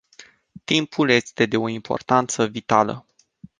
Timpul 0.63 1.09
este 1.09 1.45
de 1.45 1.57
o 1.57 1.67
importanță 1.67 2.45
vitală. 2.45 3.05